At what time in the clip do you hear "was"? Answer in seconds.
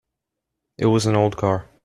0.87-1.05